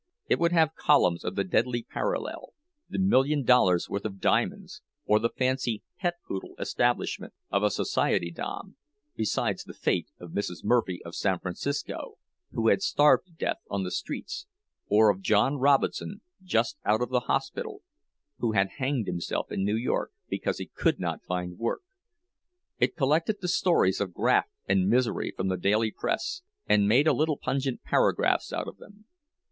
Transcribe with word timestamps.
It 0.27 0.39
would 0.39 0.51
have 0.51 0.73
columns 0.73 1.23
of 1.23 1.35
the 1.35 1.43
deadly 1.43 1.83
parallel—the 1.83 2.97
million 2.97 3.43
dollars' 3.43 3.87
worth 3.87 4.03
of 4.03 4.19
diamonds, 4.19 4.81
or 5.05 5.19
the 5.19 5.29
fancy 5.29 5.83
pet 5.99 6.15
poodle 6.27 6.55
establishment 6.57 7.35
of 7.51 7.61
a 7.61 7.69
society 7.69 8.31
dame, 8.31 8.77
beside 9.15 9.59
the 9.63 9.75
fate 9.75 10.07
of 10.19 10.31
Mrs. 10.31 10.63
Murphy 10.63 11.03
of 11.05 11.13
San 11.13 11.37
Francisco, 11.37 12.17
who 12.51 12.69
had 12.69 12.81
starved 12.81 13.27
to 13.27 13.31
death 13.31 13.57
on 13.69 13.83
the 13.83 13.91
streets, 13.91 14.47
or 14.87 15.11
of 15.11 15.21
John 15.21 15.57
Robinson, 15.57 16.21
just 16.41 16.77
out 16.83 17.03
of 17.03 17.09
the 17.09 17.19
hospital, 17.29 17.83
who 18.39 18.53
had 18.53 18.69
hanged 18.79 19.05
himself 19.05 19.51
in 19.51 19.63
New 19.63 19.77
York 19.77 20.11
because 20.27 20.57
he 20.57 20.65
could 20.65 20.99
not 20.99 21.23
find 21.23 21.59
work. 21.59 21.81
It 22.79 22.95
collected 22.97 23.35
the 23.39 23.47
stories 23.47 24.01
of 24.01 24.15
graft 24.15 24.49
and 24.67 24.89
misery 24.89 25.31
from 25.37 25.47
the 25.49 25.57
daily 25.57 25.91
press, 25.91 26.41
and 26.67 26.87
made 26.87 27.05
a 27.05 27.13
little 27.13 27.37
pungent 27.37 27.83
paragraphs 27.83 28.51
out 28.51 28.67
of 28.67 28.77
them. 28.77 29.05